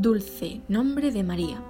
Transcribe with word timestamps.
Dulce 0.00 0.62
nombre 0.66 1.10
de 1.10 1.22
María. 1.22 1.62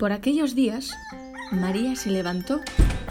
Por 0.00 0.10
aquellos 0.10 0.56
días, 0.56 0.90
María 1.52 1.94
se 1.94 2.10
levantó 2.10 2.58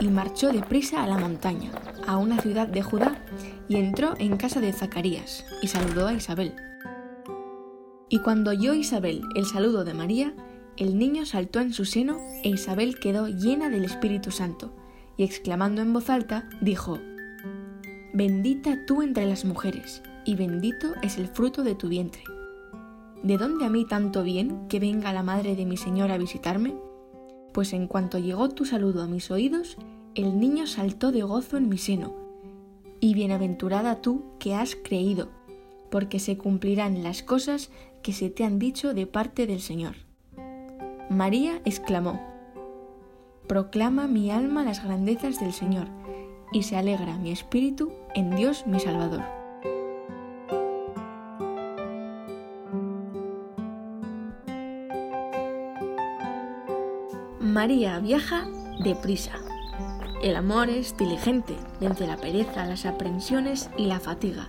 y 0.02 0.10
marchó 0.10 0.52
deprisa 0.52 1.02
a 1.02 1.08
la 1.08 1.18
montaña, 1.18 1.72
a 2.06 2.18
una 2.18 2.38
ciudad 2.42 2.68
de 2.68 2.82
Judá, 2.82 3.24
y 3.70 3.78
entró 3.78 4.14
en 4.20 4.36
casa 4.36 4.60
de 4.60 4.74
Zacarías 4.74 5.46
y 5.62 5.70
saludó 5.70 6.08
a 6.08 6.14
Isabel. 6.14 6.54
Y 8.10 8.20
cuando 8.20 8.52
oyó 8.52 8.74
Isabel 8.74 9.22
el 9.34 9.46
saludo 9.46 9.86
de 9.86 9.94
María, 9.94 10.34
el 10.76 10.98
niño 10.98 11.26
saltó 11.26 11.62
en 11.62 11.72
su 11.72 11.86
seno 11.86 12.18
e 12.44 12.50
Isabel 12.50 13.00
quedó 13.00 13.30
llena 13.30 13.70
del 13.70 13.86
Espíritu 13.86 14.32
Santo, 14.32 14.76
y 15.16 15.24
exclamando 15.24 15.82
en 15.82 15.94
voz 15.94 16.10
alta, 16.10 16.50
dijo, 16.60 17.00
Bendita 18.14 18.86
tú 18.86 19.02
entre 19.02 19.26
las 19.28 19.46
mujeres, 19.46 20.04
y 20.32 20.36
bendito 20.36 20.94
es 21.02 21.18
el 21.18 21.28
fruto 21.28 21.62
de 21.62 21.76
tu 21.76 21.90
vientre. 21.90 22.24
¿De 23.22 23.38
dónde 23.38 23.66
a 23.66 23.70
mí 23.70 23.84
tanto 23.84 24.24
bien 24.24 24.70
que 24.70 24.80
venga 24.80 25.12
la 25.12 25.24
madre 25.24 25.58
de 25.58 25.66
mi 25.66 25.76
Señor 25.76 26.10
a 26.10 26.18
visitarme? 26.18 26.74
Pues 27.52 27.74
en 27.74 27.86
cuanto 27.86 28.18
llegó 28.18 28.48
tu 28.48 28.64
saludo 28.64 29.04
a 29.04 29.08
mis 29.08 29.30
oídos, 29.30 29.76
el 30.16 30.40
niño 30.40 30.68
saltó 30.68 31.12
de 31.12 31.24
gozo 31.24 31.58
en 31.58 31.68
mi 31.68 31.78
seno. 31.78 32.16
Y 33.02 33.14
bienaventurada 33.14 34.02
tú 34.02 34.24
que 34.40 34.56
has 34.56 34.78
creído, 34.82 35.28
porque 35.90 36.18
se 36.18 36.38
cumplirán 36.38 37.04
las 37.04 37.24
cosas 37.24 37.70
que 38.02 38.14
se 38.14 38.30
te 38.30 38.46
han 38.46 38.58
dicho 38.58 38.94
de 38.94 39.08
parte 39.08 39.48
del 39.48 39.60
Señor. 39.60 39.96
María 41.10 41.62
exclamó, 41.66 42.22
Proclama 43.48 44.08
mi 44.08 44.32
alma 44.32 44.64
las 44.64 44.82
grandezas 44.82 45.42
del 45.42 45.52
Señor, 45.52 45.90
y 46.54 46.64
se 46.64 46.78
alegra 46.78 47.18
mi 47.18 47.34
espíritu 47.34 47.92
en 48.16 48.34
Dios 48.38 48.66
mi 48.66 48.80
Salvador. 48.80 49.41
María 57.52 58.00
viaja 58.00 58.48
deprisa. 58.82 59.34
El 60.24 60.38
amor 60.38 60.70
es 60.70 60.96
diligente, 60.96 61.58
vence 61.82 62.08
la 62.08 62.16
pereza, 62.16 62.66
las 62.66 62.86
aprensiones 62.86 63.70
y 63.76 63.88
la 63.88 64.00
fatiga. 64.00 64.48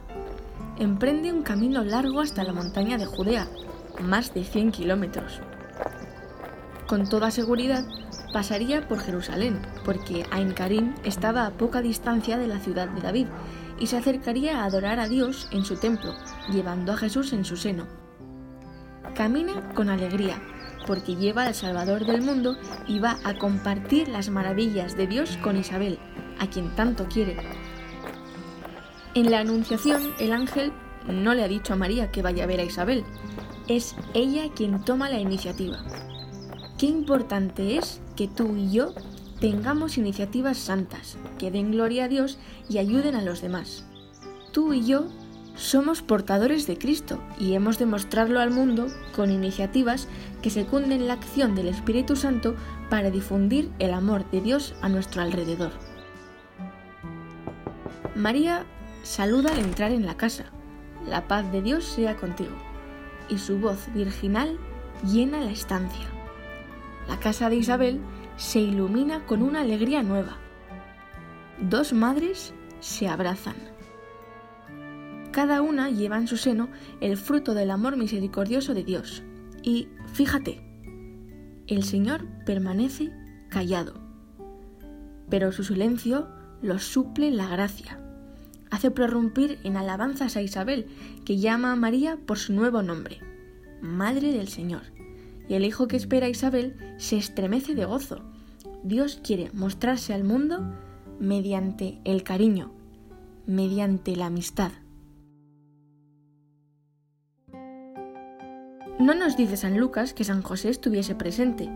Emprende 0.79 1.33
un 1.33 1.43
camino 1.43 1.83
largo 1.83 2.21
hasta 2.21 2.45
la 2.45 2.53
montaña 2.53 2.99
de 2.99 3.07
Judea, 3.07 3.49
más 4.01 4.33
de 4.35 4.45
100 4.45 4.71
kilómetros. 4.71 5.41
Con 6.87 7.09
toda 7.09 7.33
seguridad 7.33 7.85
pasaría 8.33 8.87
por 8.87 9.01
Jerusalén, 9.01 9.61
porque 9.85 10.25
Ain 10.31 10.53
Karim 10.53 10.95
estaba 11.03 11.47
a 11.47 11.51
poca 11.51 11.83
distancia 11.83 12.39
de 12.39 12.47
la 12.47 12.61
ciudad 12.61 12.87
de 12.87 13.01
David 13.01 13.27
y 13.81 13.89
se 13.89 13.97
acercaría 13.97 14.61
a 14.61 14.65
adorar 14.65 15.01
a 15.01 15.09
Dios 15.09 15.49
en 15.51 15.65
su 15.65 15.75
templo, 15.75 16.15
llevando 16.53 16.93
a 16.93 16.97
Jesús 16.97 17.33
en 17.33 17.45
su 17.45 17.57
seno. 17.57 17.89
Camina 19.17 19.71
con 19.75 19.89
alegría, 19.89 20.41
porque 20.87 21.17
lleva 21.17 21.45
al 21.45 21.55
Salvador 21.55 22.07
del 22.07 22.23
mundo 22.23 22.57
y 22.87 22.99
va 22.99 23.19
a 23.25 23.39
compartir 23.39 24.09
las 24.09 24.29
maravillas 24.31 24.97
de 24.97 25.07
Dios 25.07 25.39
con 25.43 25.57
Isabel, 25.57 25.99
a 26.39 26.49
quien 26.49 26.75
tanto 26.75 27.07
quiere. 27.07 27.37
En 29.15 29.31
la 29.31 29.41
Anunciación, 29.41 30.15
el 30.19 30.33
ángel 30.33 30.73
no 31.07 31.35
le 31.35 31.45
ha 31.45 31.49
dicho 31.49 31.73
a 31.73 31.77
María 31.77 32.11
que 32.11 32.23
vaya 32.23 32.45
a 32.45 32.47
ver 32.47 32.61
a 32.61 32.65
Isabel, 32.65 33.05
es 33.69 33.95
ella 34.15 34.45
quien 34.55 34.85
toma 34.85 35.11
la 35.11 35.21
iniciativa. 35.21 35.79
Qué 36.79 36.87
importante 36.87 37.77
es 37.77 38.01
que 38.17 38.29
tú 38.29 38.57
y 38.57 38.73
yo 38.73 38.93
tengamos 39.41 39.99
iniciativas 39.99 40.59
santas, 40.59 41.17
que 41.39 41.51
den 41.51 41.73
gloria 41.73 42.05
a 42.05 42.09
Dios 42.09 42.39
y 42.69 42.79
ayuden 42.79 43.15
a 43.15 43.23
los 43.23 43.41
demás. 43.41 43.85
Tú 44.53 44.73
y 44.73 44.87
yo 44.87 45.09
somos 45.55 46.03
portadores 46.03 46.67
de 46.67 46.79
Cristo 46.79 47.23
y 47.39 47.55
hemos 47.55 47.79
de 47.79 47.87
mostrarlo 47.87 48.41
al 48.41 48.51
mundo 48.51 48.87
con 49.15 49.31
iniciativas 49.31 50.09
que 50.41 50.51
secunden 50.51 51.07
la 51.07 51.15
acción 51.15 51.55
del 51.55 51.69
Espíritu 51.69 52.17
Santo 52.17 52.57
para 52.89 53.11
difundir 53.11 53.71
el 53.79 53.93
amor 53.93 54.29
de 54.31 54.41
Dios 54.41 54.75
a 54.81 54.89
nuestro 54.89 55.23
alrededor. 55.23 55.73
María 58.15 58.65
saluda 59.03 59.53
al 59.53 59.59
entrar 59.59 59.93
en 59.93 60.07
la 60.07 60.17
casa. 60.17 60.45
La 61.07 61.27
paz 61.29 61.51
de 61.53 61.63
Dios 61.63 61.85
sea 61.85 62.17
contigo. 62.17 62.55
Y 63.29 63.39
su 63.39 63.59
voz 63.59 63.93
virginal 63.95 64.59
llena 65.05 65.41
la 65.41 65.51
estancia. 65.51 66.07
La 67.09 67.19
casa 67.19 67.49
de 67.49 67.57
Isabel 67.57 68.01
se 68.37 68.61
ilumina 68.61 69.25
con 69.27 69.43
una 69.43 69.61
alegría 69.61 70.03
nueva. 70.03 70.39
Dos 71.59 71.93
madres 71.93 72.55
se 72.81 73.09
abrazan. 73.09 73.72
Cada 75.33 75.63
una 75.63 75.91
lleva 75.91 76.19
en 76.19 76.29
su 76.29 76.37
seno 76.37 76.69
el 77.01 77.17
fruto 77.17 77.55
del 77.55 77.71
amor 77.71 77.97
misericordioso 77.97 78.75
de 78.75 78.85
Dios. 78.85 79.23
Y 79.63 79.89
fíjate, 80.13 80.61
el 81.67 81.85
Señor 81.85 82.27
permanece 82.45 83.11
callado, 83.49 83.95
pero 85.31 85.51
su 85.51 85.65
silencio 85.65 86.29
lo 86.61 86.79
suple 86.79 87.31
la 87.31 87.49
gracia. 87.49 87.99
Hace 88.71 88.91
prorrumpir 88.91 89.59
en 89.65 89.79
alabanzas 89.79 90.37
a 90.37 90.43
Isabel, 90.43 90.87
que 91.25 91.39
llama 91.39 91.73
a 91.73 91.77
María 91.77 92.19
por 92.27 92.39
su 92.39 92.53
nuevo 92.53 92.83
nombre, 92.83 93.21
Madre 93.81 94.33
del 94.33 94.49
Señor. 94.49 94.83
Y 95.49 95.55
el 95.55 95.65
hijo 95.65 95.89
que 95.89 95.97
espera 95.97 96.27
a 96.27 96.31
Isabel 96.31 96.77
se 96.99 97.17
estremece 97.17 97.75
de 97.75 97.87
gozo. 97.87 98.21
Dios 98.85 99.19
quiere 99.25 99.51
mostrarse 99.55 100.13
al 100.13 100.25
mundo 100.25 100.75
mediante 101.21 102.01
el 102.05 102.23
cariño, 102.23 102.71
mediante 103.47 104.15
la 104.15 104.27
amistad. 104.27 104.73
No 109.03 109.17
nos 109.17 109.37
dice 109.37 109.57
San 109.57 109.79
Lucas 109.79 110.15
que 110.15 110.23
San 110.23 110.43
José 110.43 110.69
estuviese 110.69 111.17
presente, 111.17 111.69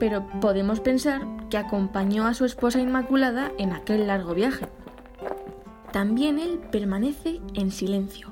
pero 0.00 0.26
podemos 0.40 0.80
pensar 0.80 1.20
que 1.50 1.58
acompañó 1.58 2.26
a 2.26 2.32
su 2.32 2.46
esposa 2.46 2.80
Inmaculada 2.80 3.52
en 3.58 3.74
aquel 3.74 4.06
largo 4.06 4.32
viaje. 4.32 4.66
También 5.92 6.38
él 6.38 6.58
permanece 6.72 7.42
en 7.52 7.70
silencio, 7.70 8.30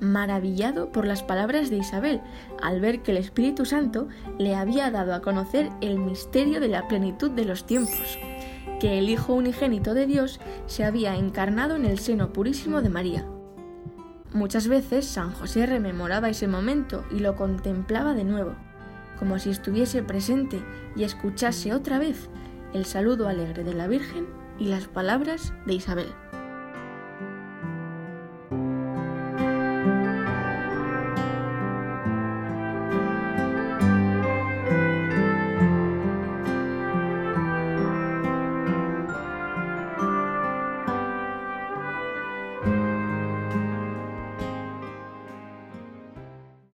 maravillado 0.00 0.92
por 0.92 1.06
las 1.06 1.22
palabras 1.22 1.68
de 1.68 1.76
Isabel, 1.76 2.22
al 2.62 2.80
ver 2.80 3.02
que 3.02 3.10
el 3.10 3.18
Espíritu 3.18 3.66
Santo 3.66 4.08
le 4.38 4.54
había 4.54 4.90
dado 4.90 5.12
a 5.12 5.20
conocer 5.20 5.68
el 5.82 5.98
misterio 5.98 6.60
de 6.60 6.68
la 6.68 6.88
plenitud 6.88 7.30
de 7.32 7.44
los 7.44 7.66
tiempos, 7.66 8.18
que 8.80 8.98
el 8.98 9.10
Hijo 9.10 9.34
unigénito 9.34 9.92
de 9.92 10.06
Dios 10.06 10.40
se 10.64 10.84
había 10.84 11.16
encarnado 11.16 11.76
en 11.76 11.84
el 11.84 11.98
seno 11.98 12.32
purísimo 12.32 12.80
de 12.80 12.88
María. 12.88 13.26
Muchas 14.38 14.68
veces 14.68 15.04
San 15.04 15.32
José 15.32 15.66
rememoraba 15.66 16.28
ese 16.28 16.46
momento 16.46 17.04
y 17.10 17.18
lo 17.18 17.34
contemplaba 17.34 18.14
de 18.14 18.22
nuevo, 18.22 18.54
como 19.18 19.40
si 19.40 19.50
estuviese 19.50 20.00
presente 20.04 20.62
y 20.94 21.02
escuchase 21.02 21.74
otra 21.74 21.98
vez 21.98 22.30
el 22.72 22.84
saludo 22.84 23.26
alegre 23.26 23.64
de 23.64 23.74
la 23.74 23.88
Virgen 23.88 24.28
y 24.56 24.66
las 24.66 24.86
palabras 24.86 25.52
de 25.66 25.74
Isabel. 25.74 26.14